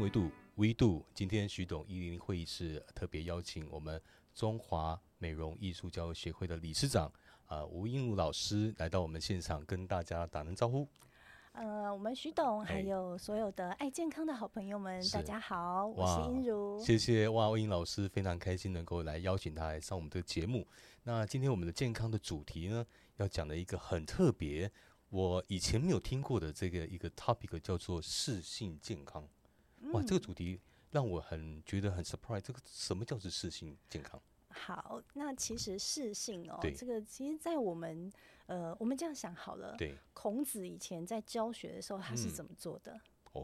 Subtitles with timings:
[0.00, 4.00] 维度维度，今天徐董一零会议室特别邀请我们
[4.34, 7.10] 中华美容艺术教育协会的理事长
[7.46, 10.88] 啊吴英如老师来到我们现场，跟大家打声招呼。
[11.52, 16.82] 呃，我们徐董还有所有的爱健康的好朋友们，大家好，我是英如。
[16.84, 20.66] 谢谢哇，英老师非常开心能够来邀请他来上我们这个节目。
[21.04, 22.84] 那今天我们的健康的主题呢，
[23.18, 24.68] 要讲的一个很特别，
[25.10, 29.24] 我以前没有听过的这个一个 topic 叫做视性健康。
[29.94, 32.40] 哇，这个主题让我很觉得很 surprise。
[32.40, 34.20] 这个什么叫做适性健康？
[34.48, 38.12] 好，那其实适性哦，这个其实，在我们
[38.46, 43.00] 呃，我们这样想好了，对，孔子以前在教学的时候，他是怎么做的？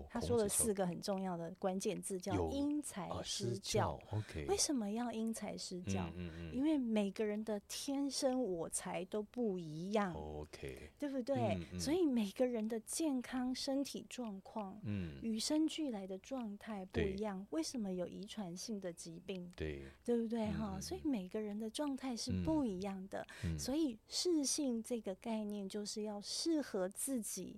[0.08, 4.00] 他说了四个很重要的关键字，叫因材施教。
[4.12, 6.10] OK，为什么要因材施教？
[6.16, 10.12] 嗯嗯，因为每个人的天生我材都不一样。
[10.14, 11.58] OK，对不对？
[11.78, 17.46] 所以每个人的健康身体状况，嗯，与生俱来的状态不一样。
[17.50, 19.52] 为什么有遗传性的疾病？
[19.56, 20.46] 对，对不对？
[20.52, 23.26] 哈，所以每个人的状态是不一样的。
[23.58, 27.56] 所以适性这个概念就是要适合自己。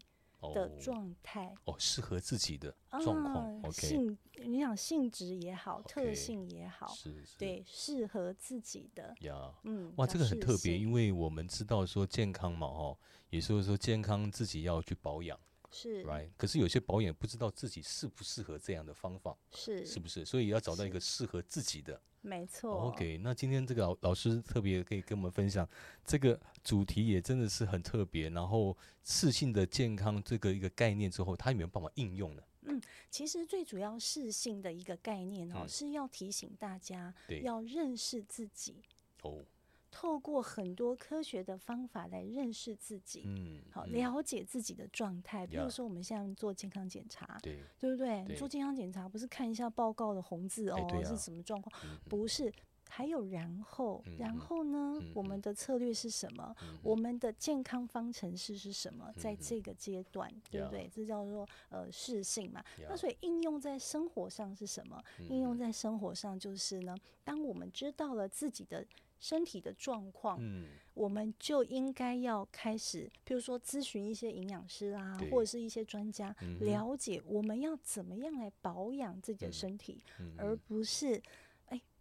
[0.54, 3.72] 的状态哦，适合自己的状况。
[3.72, 9.52] 性，你想性质也好，特性也好，是，对，适合自己的呀。
[9.64, 12.98] 嗯，哇，这个很特别，因为我们知道说健康嘛，哦，
[13.30, 15.38] 也就是说健康自己要去保养。
[15.72, 16.28] 是，right。
[16.36, 20.24] 可是有些保养不知道自己适不适合这样的方法，是，是不是？
[20.24, 22.00] 所以要找到一个适合自己的。
[22.20, 22.88] 没错。
[22.88, 25.68] OK，那今天这个老老师特别可以跟我们分享
[26.04, 28.30] 这个主题，也真的是很特别。
[28.30, 32.42] 然后，适性的健康这个一个概念之后，它有没有办法应用呢？
[32.64, 32.80] 嗯，
[33.10, 37.12] 其实最主要适性的一个概念哦，是要提醒大家
[37.42, 38.76] 要认识自己
[39.22, 39.44] 哦。
[39.92, 45.46] 透过很多科学的方法来认识自己，嗯，好了解自己的状态。
[45.46, 48.34] 比如说，我们现在做健康检查，对，对不对？
[48.34, 51.70] 做健康检查不是看一下报告的红字哦，是什么状况？
[52.08, 52.50] 不是，
[52.88, 54.98] 还有然后，然后呢？
[55.14, 56.56] 我们的策略是什么？
[56.82, 59.12] 我们的健康方程式是什么？
[59.18, 60.90] 在这个阶段，对不对？
[60.90, 62.64] 这叫做呃适性嘛。
[62.88, 65.02] 那所以应用在生活上是什么？
[65.28, 68.82] 应用在生活上就是呢，当我们知道了自己的。
[69.22, 80.04] 身体的状况，嗯，我们就应该要开始，比如说咨询一些营养师啊，或者是一些专家，了解我们要怎么样来保养自己的身体，
[80.36, 81.22] 而不是。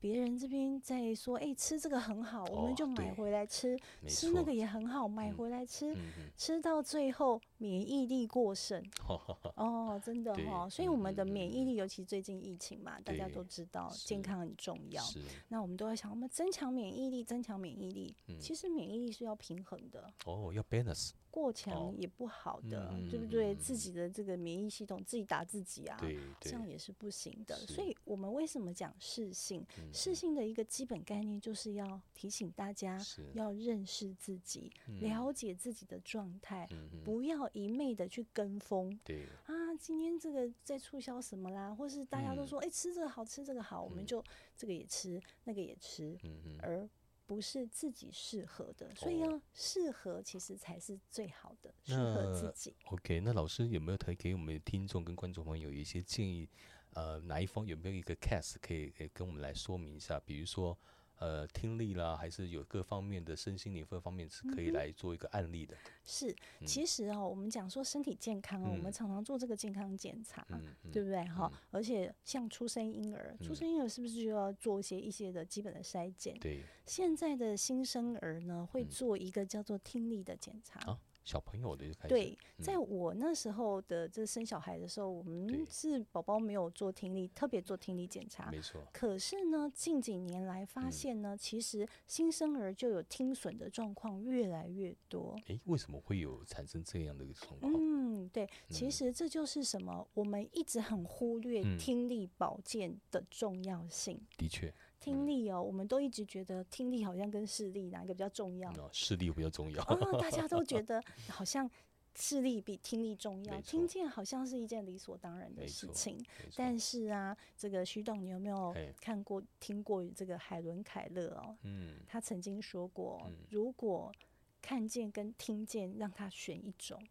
[0.02, 5.96] 别人这边在说，哎，吃这个很好，我们就买回来吃；吃那个也很好，买回来吃。
[6.36, 8.84] 吃到最后免疫力过剩，
[9.56, 10.68] 哦，真的哈。
[10.68, 15.04] 所以我们的免疫力，尤其最近疫情嘛，大家都知道健康很重要。
[15.50, 18.16] 那我们都在想，我们增强免疫力，增强免疫力。
[18.40, 20.12] 其实免疫力是要平衡的。
[20.26, 21.12] 哦，要 balance。
[21.32, 23.56] 过强也不好的，对不对？
[23.56, 25.98] 自己的这个免疫系统自己打自己啊，
[26.42, 27.56] 这样也是不行的。
[27.56, 29.66] 所以，我们为什么讲适性？
[29.94, 33.00] 适性的一个基本概念就是要提醒大家，
[33.34, 36.68] 要认识自己，了解自己的状态，
[37.04, 39.00] 不要一昧的去跟风。
[39.04, 44.24] 对啊，今天这个在促销什么啦，或是大家都说，哎，吃这个好吃，这个好，我们就
[44.58, 46.18] 这个也吃，那个也吃，
[46.62, 46.88] 而。
[47.32, 52.76] 不是自己适合的，所以要适合，其实才是最好的，适合自己。
[52.88, 56.50] OK，那老师有没有可以给我们听众跟观众朋友一些建议？
[56.94, 60.20] 呃，哪一方有没有一个 case 可以可以跟我们来说明一下？
[60.20, 60.78] 比如说。
[61.22, 65.78] 呃，听力啦，还是有各方面的身心灵各方面是可以来做一个案例的。
[66.04, 70.44] 是，其实哦，我们讲说身体健康哦，我们常常做这个健康检查，
[70.92, 71.24] 对不对？
[71.26, 76.36] 哈，而且像出生婴儿，出生婴儿是不是就要做一些一些的基本的筛检？
[76.40, 76.64] 对。
[76.88, 80.98] 现在的新生儿呢，会做一个叫做听力的检查。
[81.24, 88.82] 小朋友的就开始对，在我那时候的这生小孩的时候，我们是宝宝没有做听力，特别做听力检查，没错。
[88.92, 95.40] 可是呢，近几年来发现呢，其实新生儿就有听损的状况越来越多。
[95.46, 97.72] 诶，为什么会有产生这样的一个状况？
[97.76, 100.08] 嗯，对，其实这就是什么？
[100.14, 104.20] 我们一直很忽略听力保健的重要性。
[104.38, 104.74] 的确。
[105.02, 108.72] 听力哦，我们都一直觉得听力好像跟视力哪一个比较重要？
[108.94, 109.84] 视力比较重要。
[109.86, 111.70] 哦，大家都觉得好像
[112.16, 116.24] 视力比听力重要，听见好像是一件理所当然的事情。
[116.56, 121.58] 但是啊，这个徐董，你有没有看过、听过这个海伦·凯勒哦？
[121.64, 124.14] 嗯，他曾经说过，如果
[124.62, 127.04] 看见跟听见让他选一种，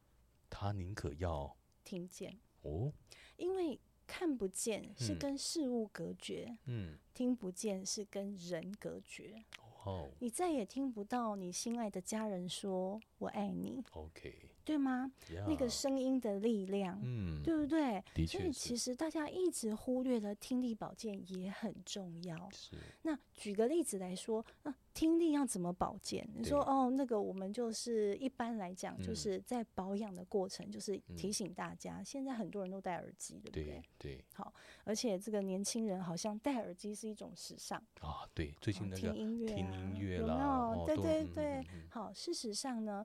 [0.49, 2.93] 他宁可要听见哦，
[3.37, 3.81] 因为。
[4.11, 9.45] 看不见是跟事物隔绝，嗯，听不见是跟人隔绝。
[9.85, 13.85] 哦，你再也听不到你心爱的家人说“我爱你”。
[13.95, 15.11] OK，对吗？
[15.49, 18.03] 那个声音的力量，嗯，对不对？
[18.27, 22.49] 所以其实大家一直忽略了听力保健也很重要。
[22.51, 22.77] 是。
[23.03, 26.29] 那举个例子来说，那听力要怎么保健？
[26.35, 33.83] 你说哦，那个我们就是一般来讲，就是在保养的过程，就是提醒大家，现在很多人都戴耳机，对不对？
[33.99, 34.25] 对。
[34.35, 34.53] 好，
[34.85, 38.29] 而且这个年轻人好像戴耳机是一种时尚啊。
[38.35, 40.85] 对，最近那个听音乐，听音乐有没有？
[40.87, 41.65] 对对对。
[41.89, 43.05] 好，事实上呢。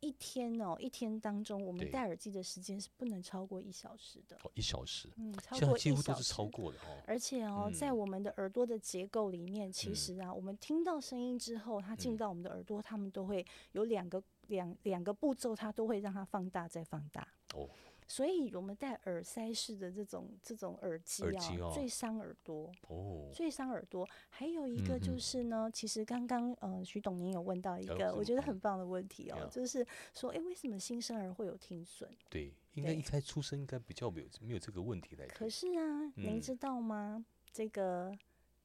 [0.00, 4.36] 一天哦，一天当中，我们戴耳机的时间是不能超过一小时的。
[4.42, 7.02] 哦，一小时，嗯，超过几乎都是超过的哦。
[7.06, 17.26] 而且哦，在我们的耳朵的结构里面，其实啊，我们听到声音之后，它进到我们的耳朵，它们都会有两个两两个步骤，它都会让它放大再放大。
[17.54, 17.68] 哦。
[18.10, 24.04] 所以，我们戴耳塞式的这种这种耳机啊，最伤耳朵哦，最伤耳朵。
[24.28, 32.10] 还有一个就是呢，其实刚刚呃，徐董您有问到一个我觉得很棒的问题哦，就是说，哎，为什么新生儿会有听损？
[32.28, 35.24] 对，应该一开出生应该比较没有没有这个问题来。
[35.28, 37.24] 可是啊，您知道吗？
[37.52, 38.12] 这个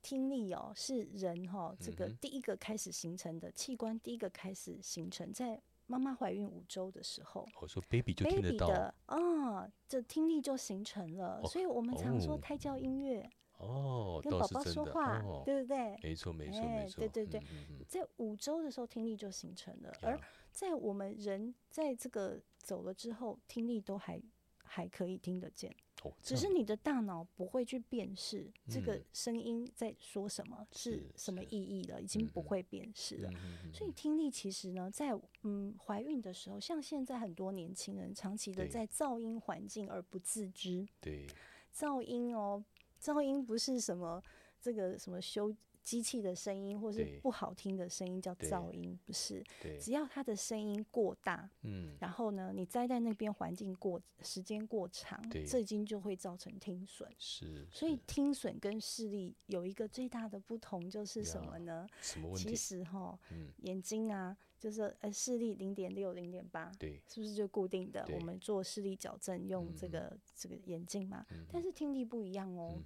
[0.01, 5.61] 听力哦，是人哈这个第一个开始形成的器官，第一个开始形成在。
[5.87, 8.67] 妈妈怀孕五周的时候，我说 baby 就听得到
[9.05, 11.43] 啊，这听力就形成了。
[11.45, 15.97] 所以我们常说胎教音乐哦，跟宝宝说话，对不对？
[16.01, 16.99] 没错，没错，没错。
[16.99, 17.41] 对对对，
[17.87, 20.19] 在五周的时候听力就形成了，而
[20.51, 24.21] 在我们人在这个走了之后，听力都还
[24.57, 25.75] 还可以听得见。
[26.21, 33.31] 只是你的大脑不会去辨识这个声音在说什么，是什么意义了，已经不会辨识了。
[33.73, 40.87] 所以听力其实呢，在嗯怀孕的时候，像现在很多年轻人长期的在噪音环境而不自知。
[40.99, 41.27] 对，
[41.73, 42.63] 噪音哦，
[43.01, 44.23] 噪音不是什么
[44.61, 45.55] 这个什么修。
[45.85, 49.43] 机器的声音，或是不好听的声音叫噪音，不是？
[49.79, 57.07] 只要它的声音过大，嗯，然后呢，你栽在那边环境过时间过长，这已经就会造成听损。
[57.19, 61.87] 是，所以听损跟视力有一个最大的不同就是什么呢？
[62.01, 62.49] 什么问题？
[62.49, 63.17] 其实哈，
[63.57, 68.03] 眼睛啊，就是呃视力零点六、零点八，对，是不是就固定的？
[68.11, 71.23] 我们做视力矫正用这个这个眼镜嘛，
[71.53, 72.81] 但是听力不一样哦，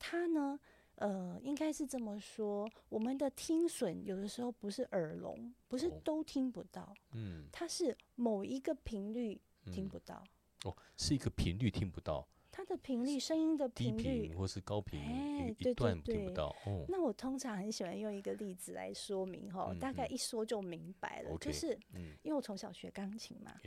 [0.00, 0.58] 它呢？
[1.00, 9.40] 呃，应该是这么说，我们的听损有的时候不是耳聋，不是都听不到，嗯，它是某一个频率
[9.72, 10.22] 听不到，
[10.64, 16.54] 哦，是一个频率听不到，它的频率，声音的频率，或是高频，哎，对对对，听不到。
[16.66, 21.78] 哦，那我通常很喜欢用一个例子来说明哈，大概一说就明白了，就是，
[22.22, 23.58] 因为我从小学钢琴嘛，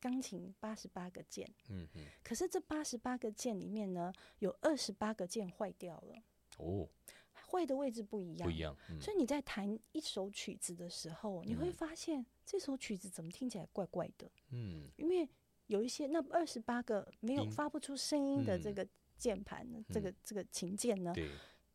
[0.00, 6.16] 钢琴八十八个键，嗯嗯，可是这八十八个键里面呢，有二十八个键坏掉了。
[6.58, 6.88] 哦，
[7.50, 8.76] 坏的位置不一样，不一样。
[9.00, 14.30] 所以你在弹一首曲子的时候，你会发现这首曲子怎么听起来怪怪的。
[14.50, 15.28] 嗯，因为
[15.66, 21.14] 有一些那二十八个没有发不出声音的这个键盘，这个这个琴键呢，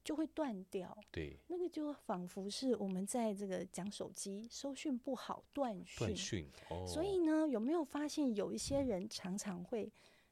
[0.04, 0.96] 就会断掉。
[1.12, 6.08] 对，那个就仿佛是我们在这个讲手机收讯不好断讯。
[6.08, 6.50] 断讯。
[6.70, 6.86] 哦。
[6.88, 9.92] 所以呢，有没有发现有一些人常常会，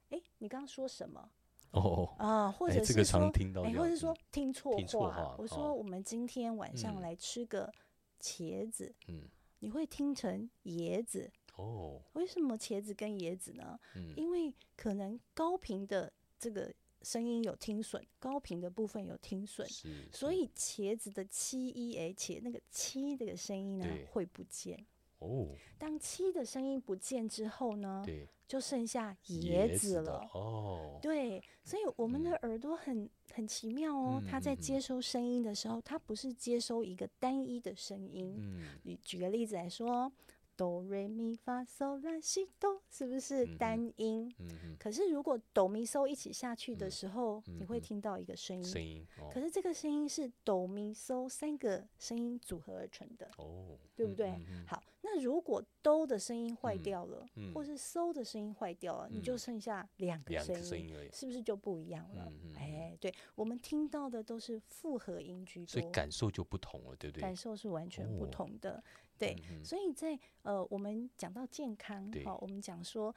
[0.10, 1.32] 哎，你刚刚说什么？
[1.72, 3.32] 哦啊，或者是说，
[3.64, 4.78] 哎，或者是说听错
[5.12, 5.36] 话。
[5.38, 7.72] 我说我们今天晚上来吃个
[8.20, 9.24] 茄子，嗯，
[9.60, 12.02] 你会听成椰子哦？
[12.14, 13.80] 为什么茄子跟椰子呢？
[13.96, 19.66] 嗯，因为可能高频的这个声音有听损，高频的部分有听损，
[20.12, 24.86] 所以茄子的七一 H 那个七这个声音呢会不见。
[25.22, 25.48] 哦，
[25.80, 28.04] 当七的声音不见之后呢？
[28.06, 28.28] 对。
[28.52, 38.36] 就剩下野子了哦，对，所以我们的耳朵很很奇妙哦，它在接收声音的时候，它不是接收一个单一的声音。
[38.38, 40.12] 嗯，你举个例子来说。
[40.56, 44.34] 哆瑞咪发嗦拉西哆，是不是单音？
[44.40, 48.64] 嗯可是如果哆咪嗦一起下去的时候，你会听到一个声音。
[48.64, 49.06] 声音。
[49.32, 53.30] 可是这个声音是哆咪嗦三个声音组合而成的。
[53.38, 53.78] 哦。
[53.96, 54.32] 对不对？
[54.66, 62.34] 好，那如果哆的声音坏掉了，或是嗦的声音坏掉了，你就剩下两个声音，是不是就不一样了？
[62.56, 67.22] 哎，对，我们听到的都是复合音居多，所以感受就不同了，对不对？
[67.22, 68.84] 感受是完全不同的。
[69.22, 73.14] 对，所以在呃，我们讲到健康，好，我们讲说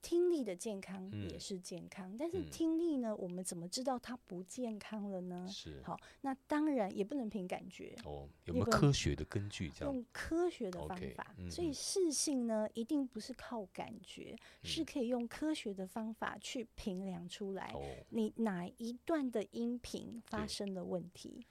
[0.00, 5.46] 听力的健康也是健康，但是听力呢，我们怎么知道它不健康了呢？
[5.50, 9.68] 是好，那当然也不能凭感觉哦，有没有科学的根据？
[9.70, 17.74] 这样用科学的方法，所以视性呢，一定不是靠感觉，是可以用科学的方法去评量出来，
[18.08, 21.44] 你哪一段的音频发生了问题。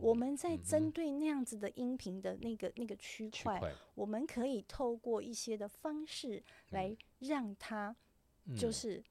[0.00, 3.60] 我们在针对那样子的音频的那个那个区块，
[3.94, 7.94] 我们可以透过一些的方式来让它，
[8.56, 9.02] 就是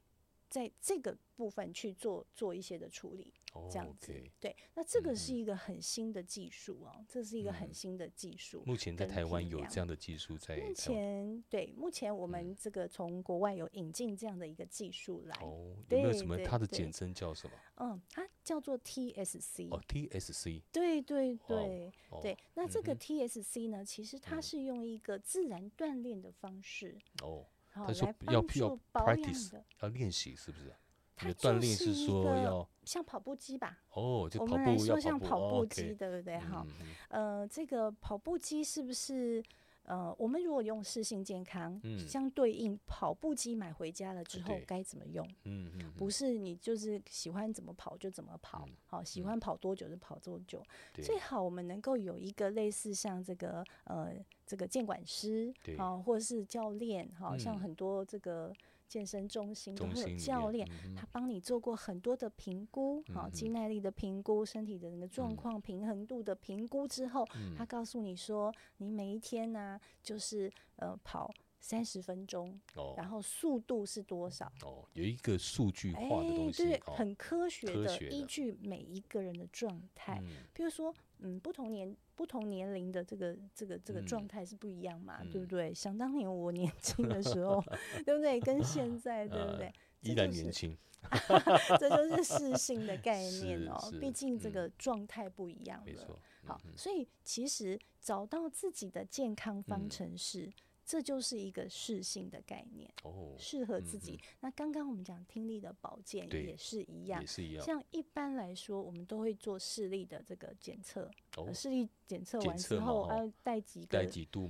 [0.52, 3.34] 在这个部分去做做一些的处理。
[3.70, 8.64] 这样子，对，那这个是一个很新的技术哦，这是一个很新的技术。
[8.66, 10.56] 目前在台湾有这样的技术在。
[10.56, 15.36] 目前对，目前我们这个从国外有引进这样的一个技术来。
[15.42, 16.38] 哦，有没有什么？
[16.46, 17.54] 它的简称叫什么？
[17.76, 19.68] 嗯，它叫做 TSC。
[19.70, 20.62] 哦，TSC。
[20.72, 21.92] 对对对
[22.22, 30.74] 对，那这个 TSC 呢，其实它是用一个自然锻炼的方式哦，来帮助保养的，要练习是不是？
[31.16, 33.78] 它锻炼是说要像跑步机吧？
[33.94, 36.40] 哦，我们来说像跑步机，对不对？
[36.40, 36.66] 哈，
[37.10, 39.44] 呃，这个跑步机是不是？
[39.84, 45.28] 呃，我们如果用视性健康，相对应跑步机买回家了之后该怎么用？
[45.46, 50.64] 嗯嗯，不是你就是喜欢怎么跑就怎么跑，好，喜欢跑多久就跑多久。
[50.94, 54.14] 最好我们能够有一个类似像这个呃
[54.46, 58.54] 这个监管师啊，或者是教练，好像很多这个。
[58.92, 60.68] 健身中心都会有教练，
[60.98, 67.26] 他帮你做过很多的评估，好，肌耐力的评估，身体的那个状况、平衡度的评估之后，
[67.58, 72.60] 他告诉你说，你每一天呢，就是呃跑三十分钟，
[72.98, 74.52] 然后速度是多少？
[74.66, 80.22] 哦，有一个数据化的东西，对，很科学的依据每一个人的状态，
[80.54, 80.94] 比如说。
[81.22, 85.74] 嗯，不同年不同年龄的这个这个这个状态是不一样嘛，对不对？
[85.74, 87.64] 想当年我年轻的时候，
[88.06, 88.40] 对不对？
[88.40, 89.72] 跟现在对不对？
[90.02, 90.76] 依然年轻，
[91.80, 93.78] 这就是适性的概 念哦。
[94.00, 96.20] 毕竟这个状态不一样了。
[96.44, 100.52] 好，所以其实找到自己的健康方程式。
[100.92, 104.20] 这就是一个适性的概念，哦，适合自己。
[104.42, 107.66] 那刚刚我们讲听力的保健也是一样，也是一样。
[107.66, 111.10] 像一般来说，我们都会做视力的这个检测，
[111.54, 114.06] 视力检测完之后，要戴几个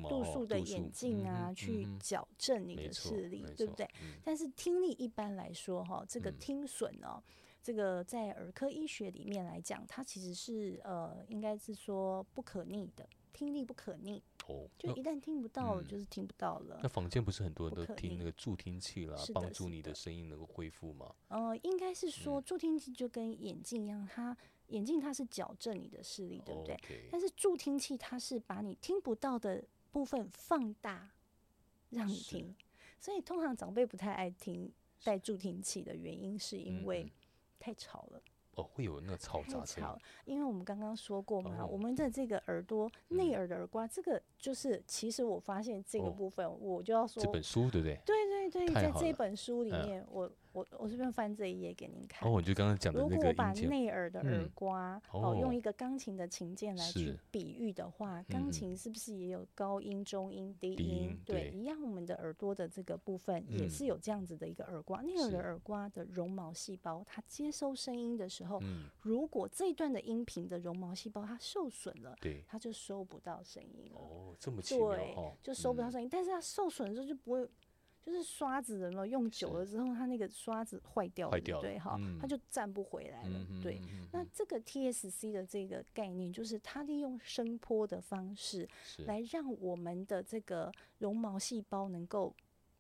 [0.10, 3.88] 度数的眼镜啊，去矫正你的视力，对不对？
[4.24, 7.22] 但是听力一般来说，哈，这个听损呢，
[7.62, 13.08] 这个在儿科医学里面来讲，它其实是呃，应该是说不可逆的。
[13.34, 14.22] 听力不可逆，
[14.52, 16.80] 哦，就一旦听不到，就是听不到了。
[16.84, 21.16] 那房间不是很多人都听那个助听器啦，帮助你的声音能够恢复吗？
[21.30, 24.36] 呃，应该是说助听器就跟眼镜一样，它
[24.68, 26.78] 眼镜它是矫正你的视力，对不对？
[27.12, 31.12] 但是助听器它是把你听不到的部分放大，
[31.90, 32.56] 让你听。
[33.00, 34.72] 所以通常长辈不太爱听
[35.04, 37.12] 带助听器的原因，是因为
[37.60, 38.22] 太吵了。
[38.62, 39.84] 哦，会有那个嘈杂声。
[40.26, 48.00] 因为我们刚刚说过嘛，我们的这个耳朵内耳的耳刮，这个就是其实我发现这个部分，我就要说这本书对不对？
[48.06, 52.28] 对对对，在这本书里面，我我我这边翻这一页给您看。
[52.28, 61.18] 哦，我就刚刚讲的那个如果把内耳的耳刮哦，用一个钢琴的琴键来去比喻的话，钢琴是不是也有高音、中音、低音？
[61.26, 65.02] 对，一样，我们的耳朵的这个部分也是有这样子的一个耳刮。
[65.02, 68.62] 内耳的耳刮的绒毛细胞，它接收声音的时候，
[69.02, 74.00] 如果这一段的音频的绒毛细胞它受损了，对，它就收不到声音了。
[74.00, 76.10] 哦，这么奇妙哦，就收不到声音。
[76.12, 77.50] 但是它受损的时候就不会。
[78.04, 83.46] 就是刷子的嘛，用久了之后，它那个刷子坏掉了，对哈，它就站不回来了。
[83.62, 83.80] 对，
[84.12, 88.68] 那这个 TSC 的这个概念，就是它利用声波的方式
[89.06, 92.34] 来让我们的这个绒毛细胞能够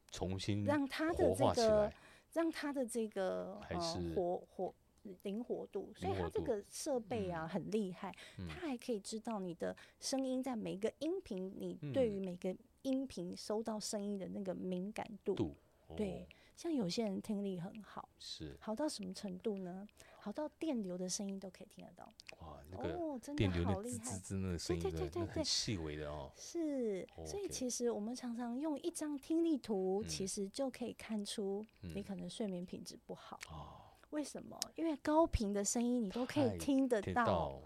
[0.10, 1.94] 重新让它的这个
[2.34, 3.80] 让它的这个呃
[4.16, 4.74] 活活
[5.22, 8.12] 灵活度，所以它这个设备啊很厉害，
[8.50, 12.56] 它还可以知道你的声音在每个音频，你对于每个。
[12.84, 15.56] 音频收到声音的那个敏感度，
[15.96, 18.56] 对，像有些人听力很好，是。
[18.60, 19.88] 好到什么程度呢？
[20.20, 22.14] 好到电流的声音都可以听得到。
[22.42, 26.32] 哇，那个电流的滋滋滋那个声音，对对对对，细微的哦。
[26.36, 33.40] 是，所以其实我们常常用一张听力图，其实就可以看出你可能睡眠品质不好。
[34.12, 34.58] 为什么？
[34.76, 37.62] 因为高频的声音你都可以听得到，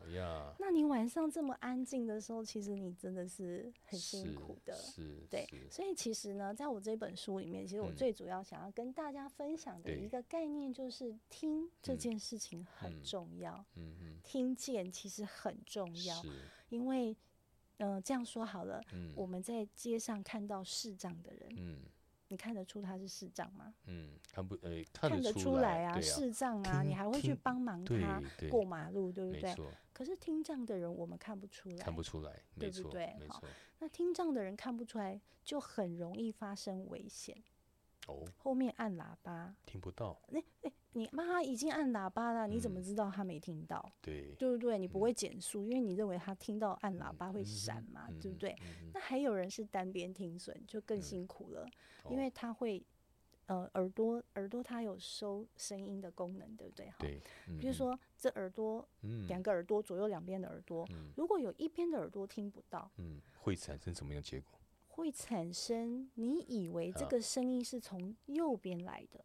[0.60, 4.74] 那你晚上这么安静的时候，其实你真的是很辛苦的。
[4.74, 5.48] 是，对。
[5.70, 13.66] 所以其实呢，在我这本书里面，其实我最主要想要跟大家分享的一个概念，就是听这件事情很重要。
[13.76, 14.20] 嗯嗯。
[14.24, 16.24] 听见其实很重要，
[16.70, 17.16] 因为，
[17.78, 18.82] 嗯，这样说好了，
[19.16, 21.80] 我们在街上看到视障的人，嗯。
[22.28, 23.74] 你看得出他是视障吗？
[23.86, 29.56] 嗯，看不，呃，看得出来啊，视障啊，你还会去帮忙他过马路，对不对？
[29.94, 33.16] 可是听障的人，我们看不出来，看不出来，对不对？
[33.30, 33.42] 好，
[33.80, 37.42] 那听障的人看不出来，就很容易发生危险。
[38.08, 40.22] 哦，后面按喇叭，听不到。
[40.34, 43.92] 哎哎，你妈妈已经按喇叭了，你怎么知道他没听到？
[44.02, 44.78] 对，对不对？
[44.78, 48.56] 你不会减速，因为你认为他听到按喇叭会闪嘛，对不对？
[48.94, 51.68] 那还有人是单边听损，就更辛苦了，
[52.10, 52.82] 因为他会
[53.48, 56.94] 呃耳朵耳朵它有收声音的功能，对不对？
[56.98, 57.22] 对，
[57.60, 58.88] 比如说这耳朵，
[59.28, 60.88] 两个耳朵左右两边的耳朵，
[61.18, 64.58] 如果有一边的耳朵听不到，嗯，会产生什么样结果？
[64.88, 69.22] 会产生你以为这个声音是从右边来的。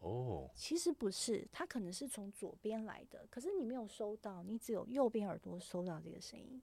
[0.00, 6.62] 哦，其实不是，它可能是从左边来的，可是你没有收到，你只有右边耳朵收到这个声音，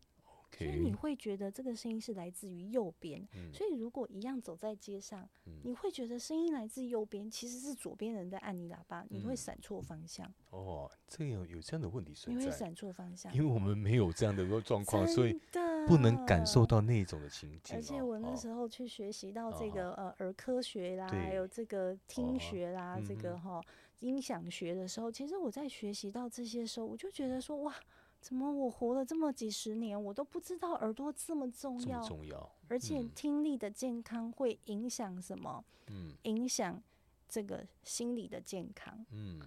[0.57, 3.27] 所以你会觉得这个声音是来自于右边。
[3.53, 5.27] 所以如果一样走在街上，
[5.63, 10.31] 你会觉得声音来自右边，其实是左边人在按你喇叭，你会闪错方向。
[10.49, 15.39] 哦，这样有这样的问题存在，你会闪错方向，因为我们没有这样的一个状况，所以。
[15.87, 17.75] 不能感受到那种的情景。
[17.75, 23.61] 而且我那时候去学习到这个呃耳科学啦，还有这个听学啦，这个哈
[23.99, 27.75] 音响学的时候，其实我在学习到这些时候，我就觉得说哇，
[28.25, 32.51] 怎么我活了这么几十年，我都不知道耳朵这么重要，重要。
[32.67, 35.63] 而且听力的健康会影响什么？
[35.91, 36.81] 嗯，影响
[37.29, 39.05] 这个心理的健康。
[39.11, 39.39] 嗯。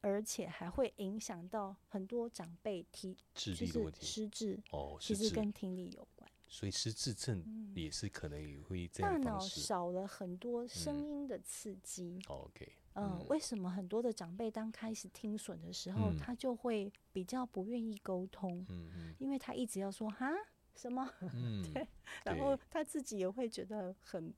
[0.00, 6.28] 而且还会影响到很多长辈提，就是失智哦，其实跟听力有关。
[6.48, 9.20] 所以失智症也是可能也会这样。
[9.20, 12.18] 大脑少了很多声音的刺激。
[12.28, 18.64] OK，嗯，为什么很多的长辈当开始听损的时候，他就会比较不愿意沟通？
[18.68, 20.30] 嗯嗯，因为他一直要说哈
[20.74, 21.86] 什么， 嗯，对，
[22.24, 24.32] 然后他自己也会觉得很。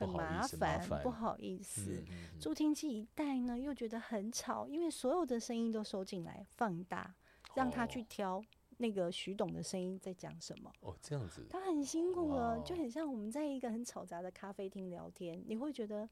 [0.00, 2.04] 很麻烦，不好意思。
[2.38, 7.12] 助听器一戴呢，又觉得很吵，因为所有的声音都收进来，放大，
[7.56, 8.40] 让他去挑
[8.76, 10.72] 那个徐董的声音在讲什么。
[10.82, 16.08] 哦，这样子，他很辛苦了，就很像我们在一个很嘈杂的咖啡厅聊天，你会觉得，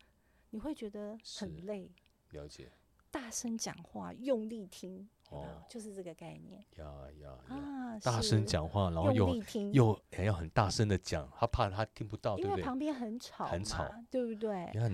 [0.57, 1.93] 你会觉得很累。
[2.31, 2.73] 了解。
[3.11, 5.07] 大声讲话，用力听。
[5.29, 6.65] 哦，就是这个概念。
[6.79, 6.87] 呀
[7.21, 7.99] 呀啊！
[7.99, 9.37] 大声讲话，然后又
[9.73, 14.71] 又还要很大声的讲，他怕他听不到，因为旁边很吵，很吵，对不对？
[14.73, 14.91] 你看，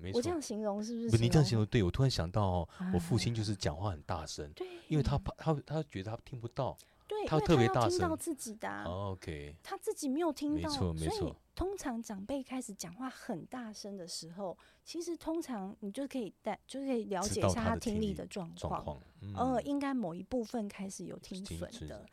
[0.00, 0.18] 没错。
[0.18, 1.22] 我这样形容是不是？
[1.22, 11.36] 你这样形容对，我突然想到，我父亲就是讲话很大声，对，因为他怕他他觉得他听不到，对，他特别大声，听到自己的，OK，他自己没有听到，没错没错。
[11.54, 19.00] 通常长辈开始讲话很大声的时候，其实通常你就可以带，就可以了解一下他听力的状况。
[19.36, 22.04] 呃，应该某一部分开始有听损的。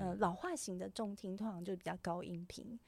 [0.00, 2.78] 呃，老化型的重听通常就比较高音频。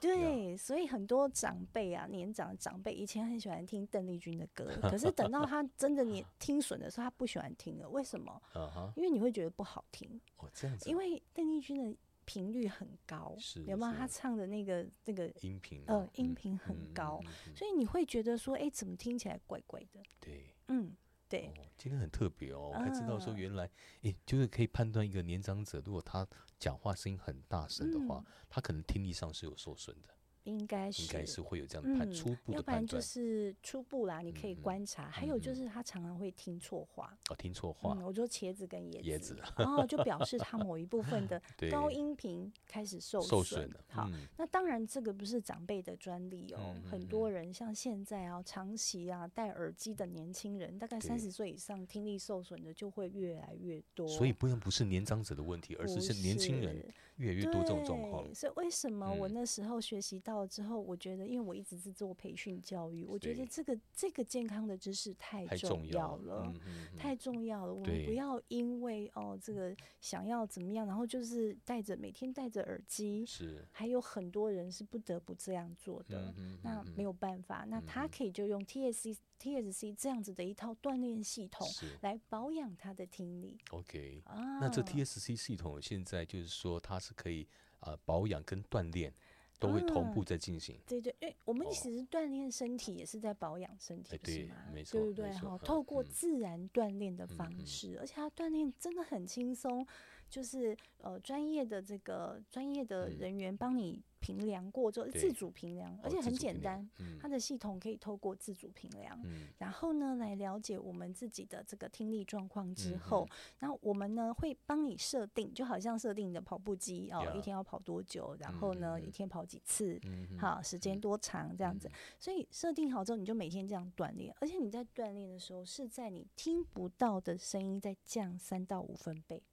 [0.00, 7.88] 对，所以很多长辈啊，年长的长辈以前很喜欢听邓丽君的歌， 可是等到他真的年听损的时候，他不喜欢听了。
[7.88, 8.40] 为什么？
[8.94, 10.08] 因为你会觉得不好听。
[10.36, 10.88] 哦，这样子。
[10.88, 11.98] 因为邓丽君的。
[12.28, 13.34] 频率很高，
[13.66, 13.92] 有没有？
[13.94, 17.18] 他唱的那个那个音频，呃，音频很高，
[17.56, 20.02] 所以你会觉得说，哎，怎么听起来怪怪的？
[20.20, 20.94] 对，嗯，
[21.26, 21.50] 对。
[21.78, 23.70] 今天很特别哦，我才知道说，原来，
[24.02, 30.08] 哎，就是可以判断一个年长者，如果他讲话声音很大声的话，他可能听力上是有受损的。
[30.48, 35.10] 应该是应该是会有这样的判初步的判断，要不然就是初步啦，你可以观察。
[35.10, 37.94] 还有就是他常常会听错话，哦，听错话。
[38.02, 43.70] 我说茄子跟椰子，然后就表示他某一部分的 高音频开始受损。
[43.88, 54.08] 好，那当然这个不是长辈的专利哦，很多人像现在啊，长期啊戴耳机的年轻人，大概三十岁以上听力受损的就会越来越多。
[54.08, 56.82] 所以不用不是年长者的问题，而是是年轻人
[57.18, 58.34] 越来越多这种状况。
[58.34, 60.44] 所以为什么我那时候学习到？
[60.48, 66.52] 之后，我觉得，因为我一直是做培训教育，我觉得这个这个健康的知识太重要了，
[66.96, 67.74] 太重要了。
[67.74, 76.32] 我们不要因为哦，这个想要怎么样，然后就是戴着每天戴着耳机，是还有很多人是不得不这样做的。
[76.62, 81.66] 那没有办法，那他可以就用 TSC TSC 这样子的一套锻炼系统
[82.00, 83.58] 来保养他的听力。
[83.70, 84.22] OK，
[84.60, 87.46] 那这 TSC 系统现在就是说它是可以
[87.80, 89.12] 啊保养跟锻炼。
[89.60, 90.78] 都会同步在进行。
[90.86, 94.54] 对对，因为我们其实锻炼身体也是在保养身体，是吗？
[94.72, 95.32] 对不对？
[95.32, 99.84] 哈，透过自然锻炼的方式，而且它锻炼真的很轻松，
[100.28, 104.02] 就是呃专业的这个专业的人员帮你。
[104.20, 106.86] 评量过之后，自主评量，而且很简单，
[107.20, 109.16] 它的系统可以透过自主评量，
[109.58, 113.26] 然后呢来了解我们自己的这个听力状况之后，
[113.60, 119.98] 那我们呢会帮你设定，就好像设定你的跑步机哦，一天要跑多久，然后呢一天跑几次，
[120.36, 121.88] 好时间多长这样子，
[122.18, 129.47] 所以设定好之后，你就每天这样锻炼，而且你在锻炼的时候是在你听不到的声音在降三到五分贝哦，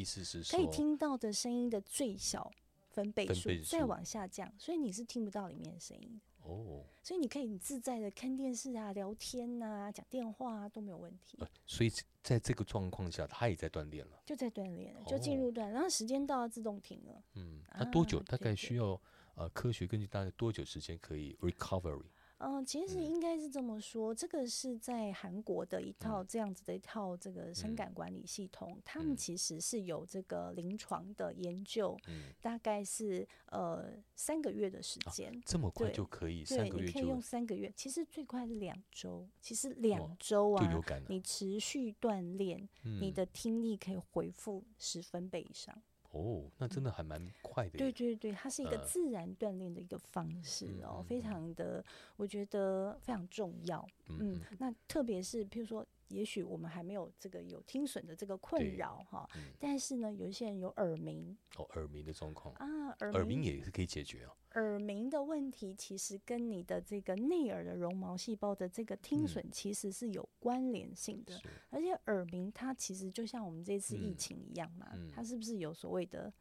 [0.00, 2.52] 意思是可以听到的声音的最小。
[2.88, 6.18] 分贝数再往下降，所以你是听不到里面的声音。
[6.40, 11.38] 哦，所以你可以很自在的看电视啊、聊天啊、讲电话啊都没有问题。
[11.66, 17.22] 所以在这个状况下，他也在锻炼了，就在锻炼，就进入锻，然后时间到了自动停了。
[17.34, 18.22] 嗯，那多久？
[18.22, 18.98] 大概需要
[19.34, 22.06] 呃，科学根据大概多久时间可以 recovery？
[22.38, 31.96] 嗯，其实应该是这么说，这个是在韩国的一套这样子的一套这个声感管理系统，他们其实是有这个临床的研究，
[32.40, 36.44] 大概是呃三个月的时间，这么快就可以？
[36.44, 42.68] 对，你可以用三个月，其实最快是两周，其实两周啊，你持续锻炼，
[43.00, 45.82] 你的听力可以恢复十分倍以上。
[46.16, 47.78] 哦，那真的还蛮快的。
[47.78, 51.84] 对对对，它是一个自然锻炼的一个方式哦，非常的，
[52.16, 53.86] 我觉得非常重要。
[54.08, 55.86] 嗯，那特别是譬如说。
[56.08, 64.32] 也许我们还没有这个有听损的这个困扰哈，但是呢，有一些人有耳鸣哦，耳鸣的状况啊，耳鸣也是可以解决哦。
[64.54, 71.38] 耳鸣的问题其实跟你的这个内耳的绒毛细胞的这个听损其实是有关联性的，
[71.70, 76.32] 而且耳鸣它其实就像我们这次疫情一样嘛，它是不是有所谓的？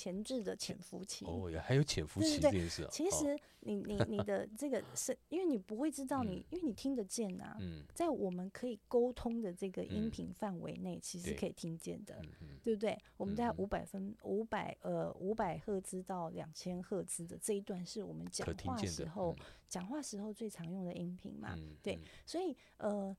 [0.00, 2.88] 前置的潜伏期哦，还有潜伏期这件事。
[2.90, 7.54] 其实你你 你的这个是，因为你不会知道你，因为你听得见啊，
[7.92, 12.18] 在我们可以沟通的这个音频范围内，其实可以听见的，
[12.62, 12.98] 对不对？
[13.18, 19.36] 我们在五百分五百呃五百赫兹到两千赫兹的这一段，是我们讲话时候
[19.68, 21.54] 讲话时候最常用的音频嘛？
[21.82, 23.14] 对，所以呃，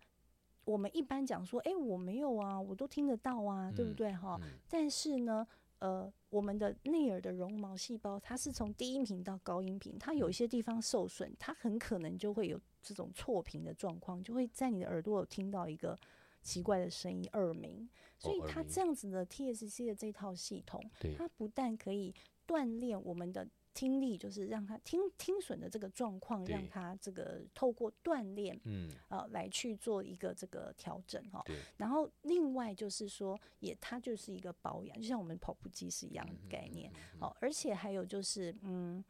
[0.64, 4.12] 我们一般讲说，哎，我没有啊，我都听得到啊，对不对？
[4.14, 5.46] 哈，但是呢。
[5.82, 16.00] 呃，我们的内耳的绒毛细胞，它是从低音频到高音频，它有一些地方受损，它很可能就会有这种错频的状况，就会在你的耳朵有听到一个
[16.42, 17.88] 奇怪的声音，耳鸣。
[18.18, 20.84] 所以它这样子的 TSC 的这套系统，
[21.18, 22.14] 它不但可以
[22.48, 23.48] 锻炼我们的。
[23.74, 31.44] 听力就是让他听听损的这个状况，让他这个透过锻炼，嗯，呃，来去做一个这个调整哈。
[31.78, 36.92] 然后另外就是说，也它就是一个保养，就像我们跑步机是一样的概念。
[37.20, 39.04] 好，而且还有就是，嗯，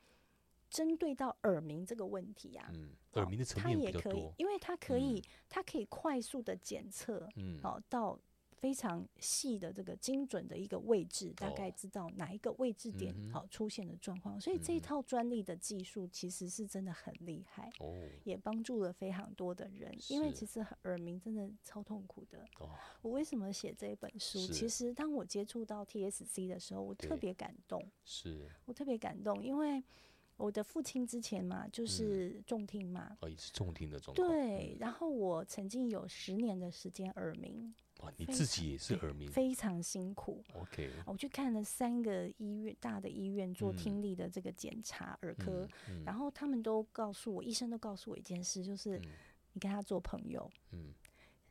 [0.69, 8.19] 针对到耳鸣这个问题啊，嗯，耳鸣的层面比较多，因为它可以，它可以快速的检测，嗯，哦到。
[8.61, 17.71] 非常细的这个精准的一个位置，大概知道哪一个位置点好出现的状况，所以这一套专利的技术其实是真的很厉害，
[18.23, 19.91] 也帮助了非常多的人。
[20.09, 22.47] 因为其实耳鸣真的超痛苦的。
[23.01, 24.37] 我为什么写这本书？
[24.53, 27.83] 其实当我接触到 TSC 的时候，我特别感动。
[28.05, 29.83] 是我特别感动，因为
[30.41, 34.27] 我的父亲之前嘛就是重听嘛，哦，也是重听的状况。
[34.27, 37.73] 对，然后我曾经有十年的时间耳鸣。
[38.01, 40.43] 哇，你自己也是耳鸣，非常辛苦。
[40.53, 45.67] OK，我去看了三个医院，大的医院做听力的这个检查，耳科，
[46.03, 48.99] 然后他们都告诉我，医生都告诉我一件事，就是
[49.53, 50.95] 你跟他做朋友，嗯，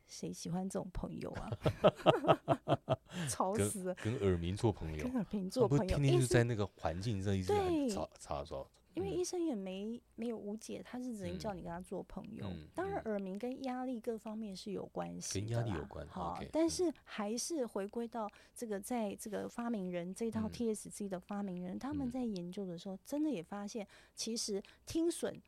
[0.07, 1.49] 谁喜欢这种朋友啊？
[3.29, 3.95] 吵死了！
[3.95, 7.53] 跟耳鸣做朋友，跟耳鸣做朋友，天天就在那个环境这一直
[7.89, 8.69] 吵吵吵。
[8.93, 12.51] 因为医生也没没有无解，他是只能叫你跟他做朋友。
[12.75, 16.05] 当然，耳鸣跟压力各方面是有关系的，跟压力有关。
[16.07, 25.41] 好，但是还是回归到这个，在这个发明人这套 TSG 的发明人，他们在研究的时候，真的也发现，其实听损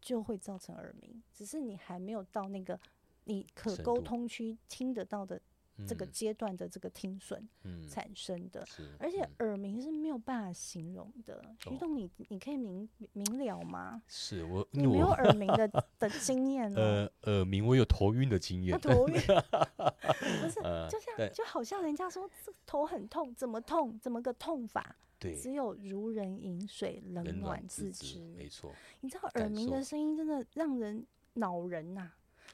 [0.00, 2.78] 就会造成耳鸣，只是你还没有到那个
[3.24, 5.40] 你可沟通区听得到的。
[5.86, 7.48] 这个阶段的这个听损
[7.88, 8.64] 产生的，
[8.98, 11.44] 而且耳鸣是没有办法形容的。
[11.58, 14.00] 徐总，你你可以明明了吗？
[14.06, 15.66] 是我你没有耳鸣的
[15.98, 18.78] 的经验呃，耳鸣我有头晕的经验。
[18.80, 23.98] 头晕 不是，就像就好像人家说这头很痛，怎么痛？
[23.98, 24.94] 怎么个痛法？
[25.18, 28.20] 对，只有如人饮水，冷暖自知。
[28.36, 32.12] 没错，你知道耳鸣的声音真的让人恼人呐。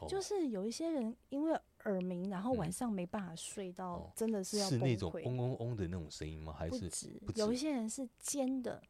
[0.09, 6.53] 就是有一些人因为耳鸣，然后晚上没办法睡到，真的是要是那种嗡嗡嗡的那种声音吗？
[6.53, 7.21] 还是不止？
[7.37, 8.83] 有一些人是尖的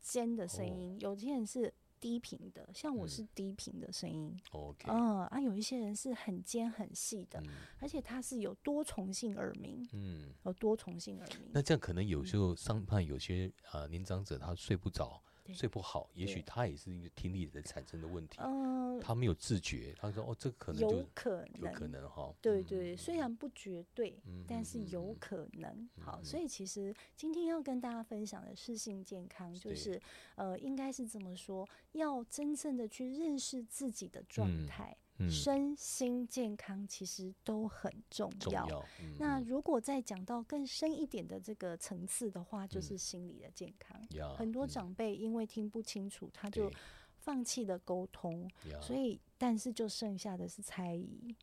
[0.00, 4.38] 尖的声音，有些人是低频的，像我是低频的声音。
[4.52, 7.42] OK，嗯啊，有一些人是很尖很细的，
[7.78, 11.50] 而且他是有多重性耳鸣，嗯，有多重性耳鸣。
[11.52, 15.22] 那这样可能有时候上半有些啊年长者他睡不着。
[15.52, 18.38] 睡不好，也许他也是一个听力的产生的问题。
[18.40, 25.88] 嗯，他没有自觉，他说：“哦，这个可能有可能，有可能哈。”对对，虽然不绝对，但是有可能。
[26.00, 30.00] 好，所以其实今天要跟大家分享的是性健康，就是
[30.36, 34.96] 呃，应该是这么说，要真正的去认识自己的状态。
[35.30, 38.84] 身心健康其实都很重要。
[39.18, 44.00] 那如果再讲到更深一点的这个层次的话，就是心理的健康。
[44.36, 46.70] 很多长辈因为听不清楚，他就
[47.18, 48.50] 放弃了沟通，
[48.82, 51.34] 所以但是就剩下的是猜疑。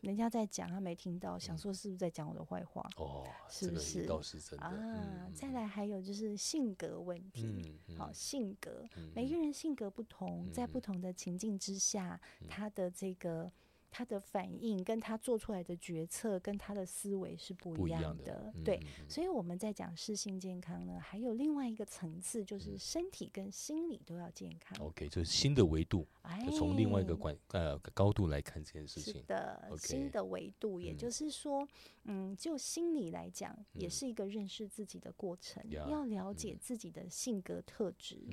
[0.00, 2.88] 人家在讲，他没听到，想说是不是在讲我的坏话？
[2.96, 4.06] 哦，是不是？
[4.06, 5.30] 倒是真的啊。
[5.34, 13.50] 再来还有就是性格问题，好，性格，每个人性格不同，在不同的情境之下，他的这个。
[13.94, 24.76] 他的反应跟他做出来的决策跟他的思维是不一样的，对，所以我们在讲视性健康呢，还有另外一个层次，就是身体跟心理都要健康。
[24.84, 26.04] OK，就是新的维度，
[26.44, 29.14] 就从另外一个观呃高度来看这件事情。
[29.14, 31.64] 是的，新的维度，也就是说，
[32.02, 38.26] 嗯，就心理来讲，也是一个认识自己的过程，要了解自己的性格特质，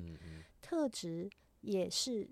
[0.60, 2.28] 特质也是。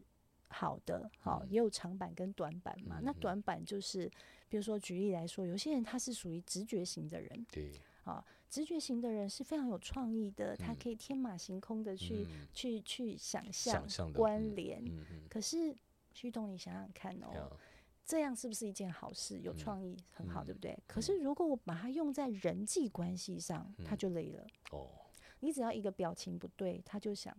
[0.51, 3.01] 好的，好，也有长板跟短板嘛。
[3.03, 4.11] 那短板就是，
[4.49, 7.71] 比如说举例来说，有些人他是属于直觉型的人，对，
[8.03, 14.83] 啊，直觉型的人是非常有创意的，他可以天马行空的去去去想象关联。
[15.29, 15.75] 可是
[16.13, 17.57] 旭东，你想想看哦，
[18.05, 19.39] 这样是不是一件好事？
[19.39, 20.77] 有创意很好，对不对？
[20.89, 24.45] 可是如果我把它用在人际关系上，他就累了。
[24.73, 24.91] 哦，
[25.39, 27.33] 你只要一个表情不对，他就想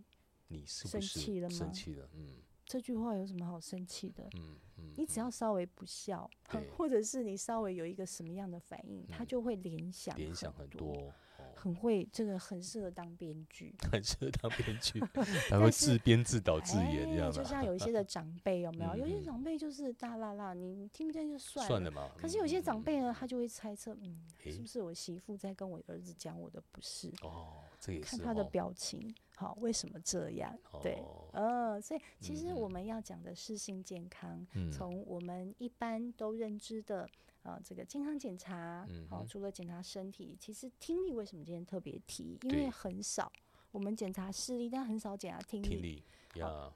[0.47, 1.56] 你是生气了吗？
[1.58, 2.41] 生气了，嗯。
[2.71, 4.23] 这句话有什么好生气的？
[4.38, 6.29] 嗯嗯，你只要稍微不笑，
[6.77, 11.13] 或者是你稍微有一个什么样的反应，他就会联想联想很多，
[11.55, 14.99] 很会这个很适合当编剧， 很适合当编剧，
[15.49, 18.95] 他会自编自导自演这样就像有一些的长辈有 没有？
[18.95, 22.09] 有些长辈就是大啦啦，你听不见就算算了嘛。
[22.17, 27.09] 可是有些长辈呢，他就会猜测，嗯，是不是我媳妇在跟我儿子讲我的不是？
[27.21, 29.13] 哦，这也是看他的表情。
[29.35, 30.55] 好，为什么这样？
[30.83, 31.01] 对，
[31.33, 37.09] 嗯，所以其实我们要讲的是性健康，从我们一般都认知的
[37.43, 42.38] 呃这个健康检查，好，除了检查身体，其实听力为什么今天特别提？
[42.43, 43.32] 因为很少
[43.71, 45.67] 我们检查视力，但很少检查听力。
[45.67, 46.04] 听力，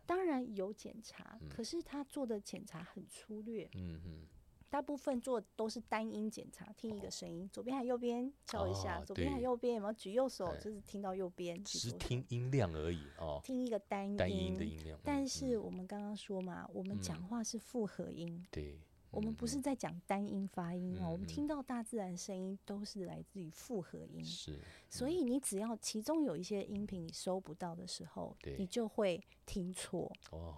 [0.06, 3.70] 当然有检查，可是他做的检查很粗略。
[3.76, 4.28] 嗯嗯。
[4.68, 13.40] 大部分做都是单音检查，听一个声音，左边还右边敲一下，左边还右边有没有举右手，就是听到右边，只听音量而已哦。
[13.42, 15.00] 听一个单音，单音的音量。
[15.02, 18.78] 但是我们刚刚说嘛，我们讲话是复合音，对，
[19.16, 21.10] 我们不是在讲单音发音哦。
[21.10, 24.60] 我们听到大自然声音都是来自于复合音，是。
[24.90, 30.56] 所以你只要其中有一些音频你收不到的时候，你就会听错哦。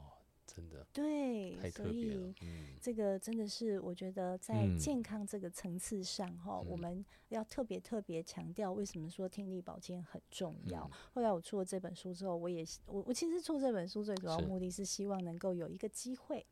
[0.47, 2.33] 真的对，所以
[2.81, 10.89] 这个真的是我觉得在健康这个层次上哈，我们要特别特别强调，为什么说听力保健很重要？
[11.13, 16.43] 后来我出了这本书之后，我也我我其实出这本书最主要目的是希望能够有一个机会，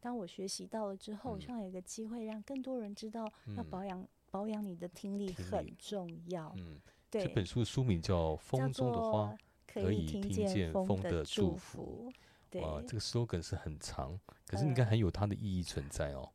[0.00, 6.52] 当我学习到了之后，我希望有一个机会让更多人知道，要保养保养你的听力很重要。
[6.56, 9.32] 嗯，对，这本书的书名叫《风中的花》，
[9.66, 12.12] 可以听见风的祝福。
[12.60, 16.30] 哇，这个 slogan 是很长，可是应该很有它的意义存在哦。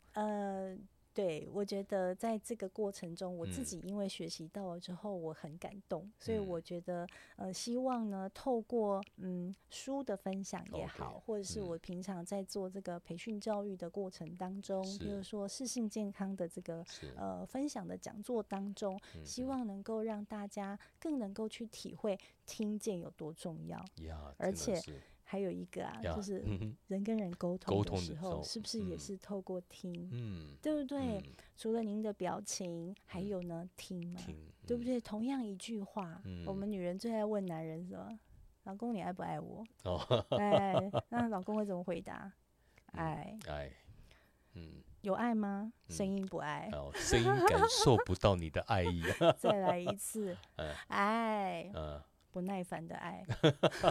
[1.12, 16.84] 呃，对，我觉得在这个过程中，我自己因为学习到了之后，我很感动，所以我觉得呃，希望呢，透过嗯书的分享也好，或者是我平常在做这个培训教育的过程当中，比如说适性健康的这个
[17.15, 23.84] 呃分享的讲座当中，希望能够让大家更能够去体会听见有多重要，
[24.38, 24.82] 而且。
[25.32, 26.44] 还有一个啊，就是
[26.88, 30.10] 人跟人沟通的时候，是不是也是透过听？
[30.12, 31.24] 嗯，对不对？
[31.56, 34.20] 除了您的表情，还有呢，听嘛，
[34.67, 35.00] 对不对？
[35.00, 38.20] 同样一句话，我们女人最爱问男人什么？
[38.63, 39.63] 老公，你爱不爱我？
[39.86, 42.30] 哦，哎，那老公会怎么回答？
[42.88, 43.72] 爱，爱，
[44.56, 45.72] 嗯，有爱吗？
[45.88, 49.02] 声音不爱，哦，声音感受不到你的爱意。
[49.39, 50.36] 再来一次，
[50.89, 52.02] 爱，嗯。
[52.32, 53.26] 不耐烦的爱，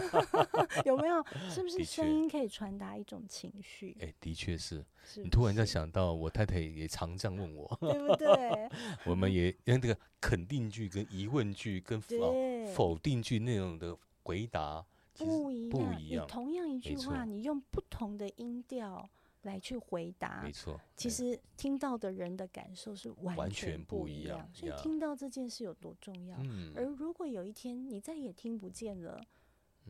[0.85, 1.23] 有没有？
[1.49, 3.95] 是不是声音可以传达一种情绪？
[4.01, 4.83] 哎，的确是。
[5.17, 8.69] 你突然在想到，我太太也常这样问我，对不对？
[9.05, 12.01] 我们也因为这个肯定句、跟疑问句、跟
[12.73, 14.83] 否定句那种的回答
[15.17, 15.69] 不一样。
[15.69, 16.27] 不一样。
[16.27, 19.09] 同样一句话，你用不同的音调。
[19.43, 20.79] 来去回答，没错。
[20.95, 26.37] 其实听到的人的感受是完全不一样，所以听到这件事有多重要。
[26.75, 29.23] 而如果有一天你再也听不见了，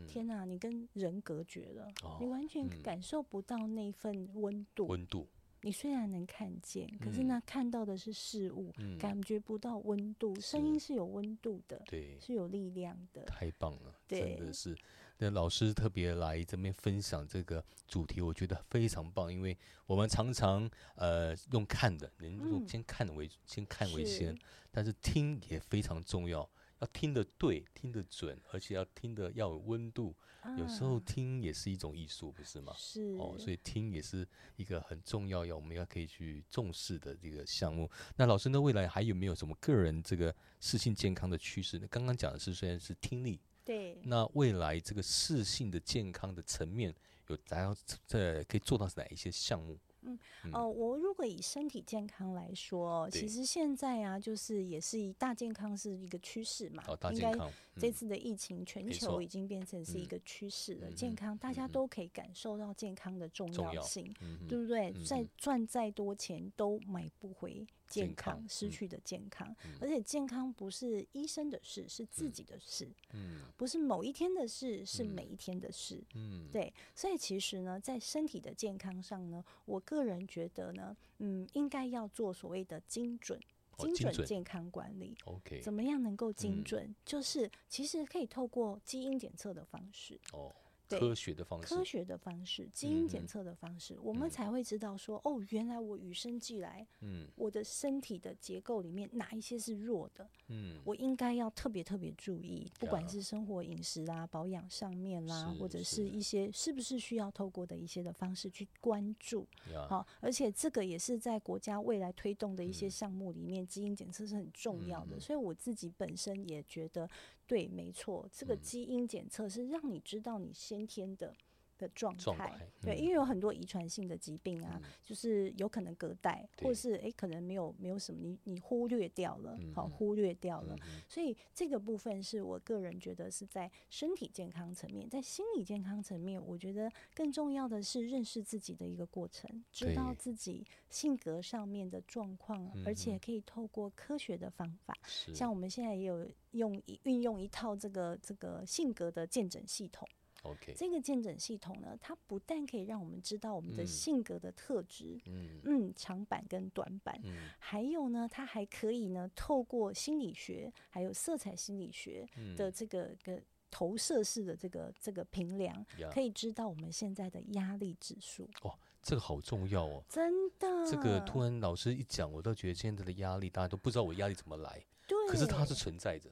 [0.08, 1.88] 天哪，你跟人隔绝了，
[2.20, 4.88] 你完全感受不到那份温度。
[4.88, 5.28] 温度。
[5.64, 10.34] 你虽然能看见，可是那看到的是事物，感觉不到温度。
[10.40, 13.22] 声音是有温度的，对，是有力量的。
[13.26, 14.76] 太棒了，真的是。
[15.24, 19.56] 那老师特别来这边分享这个主题，我觉得非常棒，因为
[19.86, 24.36] 我们常常呃用看的，能用先看为先看为先，
[24.72, 30.16] 但是听也非常重要，要听得对，听得准，而且要听得要有温度。
[30.58, 32.74] 有时候听也是一种艺术，不是吗？
[32.76, 37.88] 是哦，所以听也是一个很重要要我们要可以去重视的这个项目。
[38.16, 41.86] 那老师那，未来还有没有什么个人这个视性健康的趋势那？
[41.90, 46.93] 刚刚讲的是虽然是听力，对，那未来这个适性的健康的层面
[47.28, 47.76] 有达到
[48.08, 49.78] 这可以做到哪一些项目？
[50.04, 50.17] 嗯，
[50.52, 56.84] 哦，我如果以身体健康来说，其实现在啊，就是也是以大健康是一个趋势嘛。
[56.88, 57.52] 哦，大健康。
[57.78, 60.92] 这次的疫情，全球已经变成是一个趋势了。
[60.92, 64.14] 健康，大家都可以感受到健康的重要性，
[64.48, 64.94] 对不对？
[65.06, 69.56] 再赚再多钱都买不回健康，失去的健康。
[69.80, 72.90] 而且健康不是医生的事，是自己的事。
[73.14, 76.04] 嗯，不是某一天的事，是每一天的事。
[76.16, 76.74] 嗯，对。
[76.94, 83.40] 所以其实呢，在身体的健康上呢，我个人觉得呢，嗯，应该要做所谓的精准。
[83.88, 86.94] 精准健康管理，OK，怎么样能够精准？
[87.06, 90.20] 就是其实可以透过基因检测的方式。
[90.34, 90.54] 哦。
[90.99, 109.47] 科学的方式，科学的方式，基因检测的方式，我们才会知道说，哦，原来我与生俱来，嗯，我的身体的结构里面哪一些是弱的，嗯，我应该要特别特别注意，不管是生活饮食啦、保养上面啦，或者是一些是不是需要透过的一些的方式去关注，
[109.88, 117.10] 好，而且这个也是在国家未来推动的一些项目里面，基因检测是很重要的，所以我自己本身也觉得。
[117.52, 121.36] 对，没错，这个基因检测是让你知道你先天的。
[121.82, 130.78] 的状态，对，因为有很多遗传性的疾病啊，就是有可能隔代，或者是哎，可能没有没有什么，你你忽略掉了，好忽略掉了，
[131.10, 144.96] 所以这个部分是我个人觉得是在身体健康层面，在心理健康层面，我觉得更重要的是认识自己的一个过程，知道自己性格上面的状况，而且可以透过科学的方法，
[145.34, 150.08] 像我们现在也有用运用一套这个这个性格的鉴诊系统。
[150.43, 162.27] OK，这个鉴诊系统呢，它不但可以让我们知道我们的性格的特质，嗯嗯，长板跟短板，嗯，还有呢，它还可以呢，透过心理学还有色彩心理学
[162.58, 168.49] 的这个个投射式的这个这个评量，可以知道我们现在的压力指数。
[168.63, 168.73] 哦，
[169.04, 170.67] 这个好重要哦，真的。
[170.89, 176.32] 这个突然老师一讲，我都觉得现在的压力，大家都不知道我压力怎么来，对，可是它是存在着。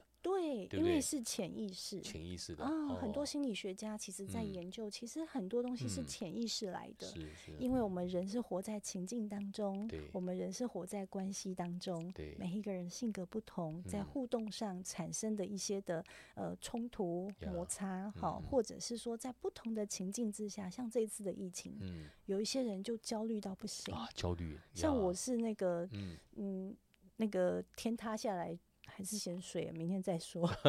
[0.68, 2.64] 对，因为是潜意识，潜意识的。
[2.64, 7.06] 啊，很多心理学家其实在研究，其实很多东西是潜意识来的。
[7.08, 7.80] 是是，因为。
[7.80, 26.18] 我们人是活在情境当中，我们人是活在关系当中，对，每一个人性格不同，在互动上产生的一些的呃冲突摩擦，好，或者是说在不同的情境之下，像这次的疫情，嗯，有一些人就焦虑到不行啊，焦虑，像我是那个，嗯。
[26.36, 26.76] 嗯，
[27.16, 28.56] 那个天塌下来。
[29.00, 30.46] 还是先睡，明天再说。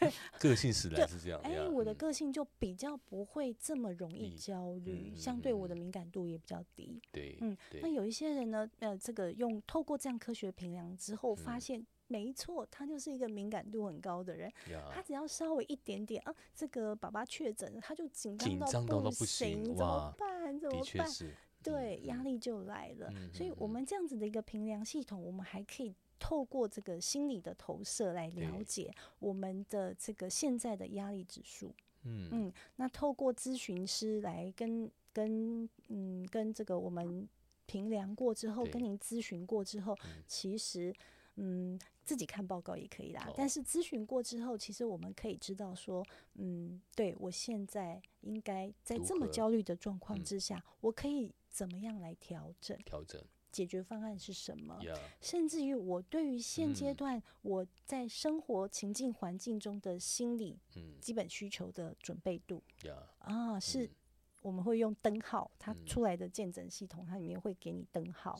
[0.00, 1.40] 对， 个性使然是这样。
[1.42, 7.00] 哎，我的个性就比较不会这么容易焦虑，相对我的敏感度也比较低。
[7.12, 14.52] 对，嗯，那有一些人呢，呃，这个用透过这样科学评量之后，发现没错，他就是一个敏感度很高的人。
[14.92, 20.58] 他只要稍微一点点啊，这个爸爸确诊，他就紧张到不行，怎么办？
[20.58, 21.08] 怎么办？
[21.62, 23.10] 对，压力就来了。
[23.32, 25.94] 所以，我们这样子的一个评量系统，我们还可以。
[26.24, 31.70] 透过这个心理的投射来了解我们的这个现在的压力指数。
[32.04, 37.28] 嗯嗯，那透过咨询师来跟跟嗯跟这个我们
[37.66, 39.94] 评量过之后，跟您咨询过之后，
[40.26, 40.94] 其实
[41.34, 43.30] 嗯自己看报告也可以啦。
[43.36, 46.02] 但是咨询过之后，其实我们可以知道说，
[46.36, 52.78] 嗯，对我现在应该在这么焦虑的状况之下，我可以怎么样来调整？
[52.86, 53.22] 调整。
[53.54, 54.76] 解决方案是什么？
[55.20, 60.58] 甚至于我对于现阶段我在生活情境环境中的心理
[61.00, 62.60] 基本需求的准备度，
[63.20, 63.88] 啊，是
[64.42, 68.36] 我们会用灯号，它出来的见证系统，它里面会给你灯号，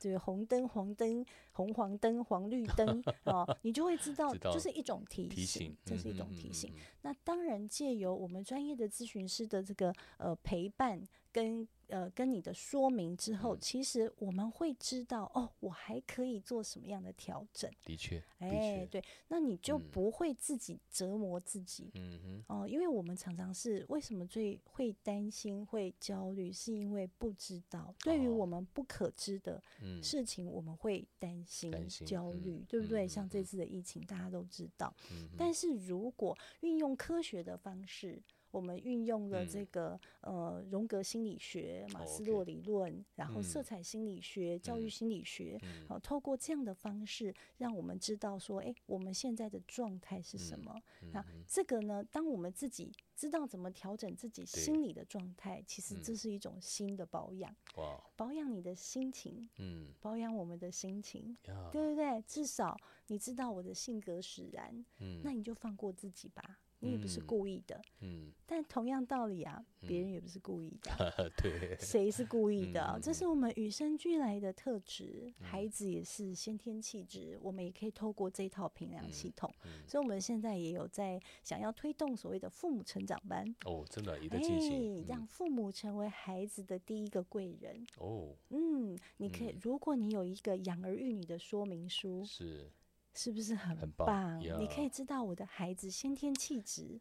[0.00, 6.72] 就是红灯、黄灯、红黄灯、黄绿灯啊， 你就会知道，就是一种提醒，这是一种提醒。
[7.02, 11.68] 那当然，借由我们专业的咨询师的这个呃陪伴跟。
[11.88, 17.70] 呃，跟你的说明之后，其实我们会知道哦，我还可以做什么样的调整。
[17.84, 21.90] 的确，哎，对，那你就不会自己折磨自己。
[21.94, 27.94] 嗯哼，哦，因为我们常常是为什么最会担心、会焦虑，是因为不知道。
[28.00, 29.62] 对于我们不可知的
[30.02, 31.72] 事情，我们会担心、
[32.06, 33.06] 焦虑，对不对？
[33.06, 34.94] 像这次的疫情，大家都知道。
[35.36, 38.22] 但是如果运用科学的方式。
[38.54, 50.80] 我们运用了这个呃荣格心理学、马斯洛理论，然后色彩心理学、教育心理学，好，透过这样的方式，让我们知道说，哎，我们现在的状态是什么？
[51.12, 52.92] 那这个呢，当我们自己。
[53.16, 57.54] 知道怎么调整自己心理的状态，其实这是一种新的保养。
[57.76, 57.96] 哇！
[58.16, 61.36] 保养你的心情，嗯，保养我们的心情，
[61.70, 62.20] 对不对？
[62.22, 62.76] 至少
[63.06, 66.58] 你知道我的性格使然，嗯，那你就放过自己吧。
[66.84, 72.98] 你也不是故意的，嗯，但同样道理啊，别人也不是故意的， 对，谁是故意的？
[73.02, 79.50] 这是我们与生俱来的特质，孩子也是先天气质，我们也可以透过这套评量系统，
[79.86, 92.70] 所以我们现在也有在想要推动所谓的父母成长班哦，真的，也在进行，让父母成为孩子的第一个贵人哦，嗯，你可以，如果你有一个养儿育女的说明书是。
[93.14, 94.38] 是不是很棒？
[94.40, 97.00] 你可以知道我的孩子先天气质。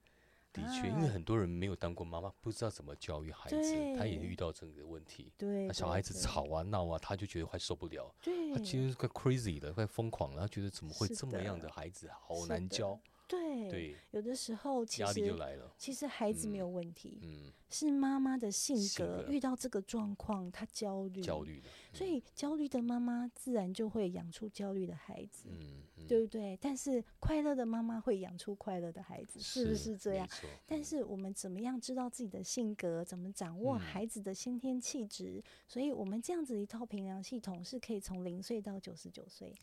[0.54, 3.58] 的确，因为很多人没有当过妈妈，不知道怎么教育孩子，
[3.98, 5.34] 他也遇到这个问题。
[5.36, 8.14] 对，小孩子吵啊闹啊，他就觉得快受不了。
[8.22, 13.00] 对，他其实快 crazy 了，快疯狂了，他觉得怎么会这么样的孩子好难教。
[13.28, 15.74] 对，有的时候其实就来了。
[15.78, 21.62] 其实孩子没有问题，嗯，是妈妈的性格遇到这个状况，她焦虑，焦虑
[21.92, 26.58] 所以焦虑的妈妈自然就会养出焦虑的孩子，嗯，对不对？
[26.62, 30.28] 但是快乐的妈妈会养出快乐的孩子，是不是这样？
[30.68, 33.04] 但是我们怎么样知道自己的性格？
[33.04, 35.44] 怎么掌握孩子的先天气质？
[35.68, 39.54] 所以我们这样子一套评量系统是可以从零岁到九十九岁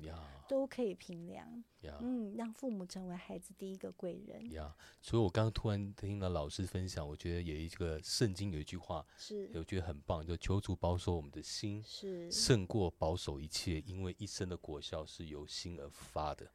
[0.48, 1.62] 都可以评量，
[2.00, 4.50] 嗯，让父母成为孩子第一个贵人。
[4.52, 12.30] 呀，所以我刚刚突然听了老师分享，我觉得有一个圣经有一句话，是我觉得很棒，就求主保守我们的心是。
[12.30, 16.50] 胜过保守一切，因为一生的果效是由心而发的。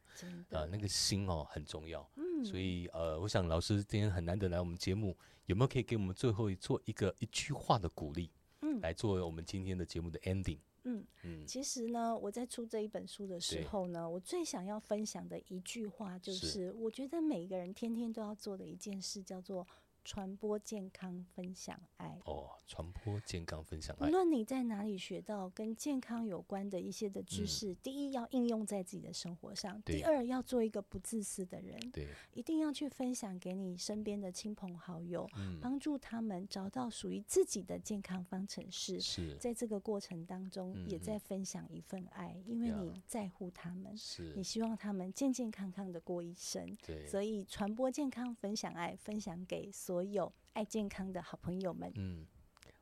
[0.50, 2.08] 啊，那个心哦很重要。
[2.16, 8.30] 嗯，所以呃，我想老师今天很难得来我们节目，有没有可以给我们最后做一个一句话的鼓励？
[8.62, 10.58] 嗯，来作为我们今天的节目的 ending。
[10.86, 19.66] 嗯嗯，其实呢，我在出这一本书的时候呢，我最想要分享的一句话就是，我觉得每个人天天都要做的一件事叫做。
[20.06, 22.16] 传播健康，分享爱。
[22.26, 24.06] 哦，传播健康，分享爱。
[24.06, 31.76] 无论你在哪里学到跟健康有关的一些的知识，第一要应用在自己的生活上；第二要做一个不自私的人。
[31.90, 35.28] 对，一定要去分享给你身边的亲朋好友，
[35.60, 39.00] 帮助他们找到属于自己的健康方程式。
[39.00, 46.76] 是，在这个过程当中，也在分享一份爱，因为你在乎他们，是你希望他们健健康康的过一生。
[46.86, 49.95] 对，所以传播健康，分享爱，分享给所。
[49.96, 52.26] 所有爱健康的好朋友们，嗯，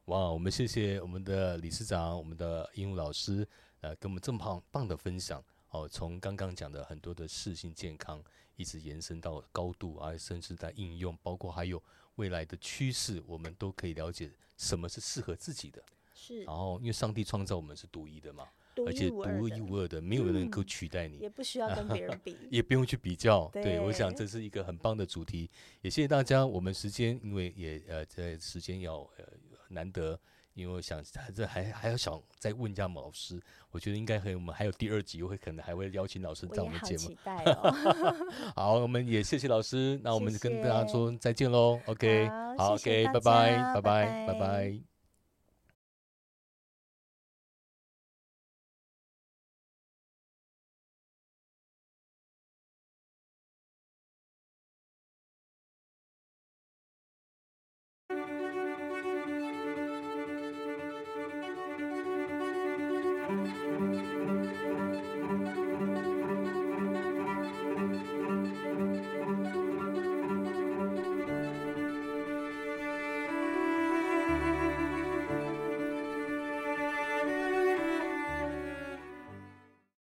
[0.07, 3.47] 哇，我们谢谢我们的理事长，我们的鹦鹉老师，
[3.83, 5.41] 呃，给我们这么棒棒的分享
[5.71, 5.89] 哦。
[5.89, 8.21] 从刚刚讲的很多的适性健康，
[8.57, 11.81] 一直延伸到高度，而甚至在应用，包括还有
[12.17, 15.81] 未来的趋势，我们都可以了解什么是适合自己的。
[16.12, 18.49] 是，然后因为上帝创造我们是独一的嘛。
[18.87, 23.49] 而且独一无二的，没有人能够取代你，也不需要跟别人比， 也不用去比较。
[23.55, 25.51] 对，我想这是一个很棒的主题，
[25.83, 26.45] 也谢谢大家。
[26.45, 29.25] 我们时间因为也呃在时间要呃
[29.68, 30.18] 难得，
[30.55, 31.03] 因为我想
[31.35, 37.16] 这还还要想再问一下老师，我觉得应该和我们还有第二集，会可能还会邀请老师在我们节目。
[38.55, 41.81] 好，我们也谢谢老师，那我们跟大家说再见喽。
[41.87, 44.93] OK，好，OK，拜拜，拜拜，拜拜。